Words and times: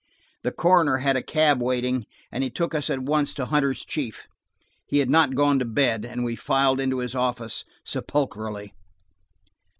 The 0.41 0.51
coroner 0.51 0.97
had 0.97 1.15
a 1.15 1.21
cab 1.21 1.61
waiting, 1.61 2.07
and 2.31 2.43
he 2.43 2.49
took 2.49 2.73
us 2.73 2.89
at 2.89 3.01
once 3.03 3.35
to 3.35 3.45
Hunter's 3.45 3.85
chief. 3.85 4.27
He 4.87 4.97
had 4.97 5.11
not 5.11 5.35
gone 5.35 5.59
to 5.59 5.65
bed, 5.65 6.05
and 6.05 6.23
we 6.23 6.35
filed 6.35 6.79
into 6.81 6.97
his 6.97 7.13
library 7.13 7.51
sepulchrally. 7.85 8.73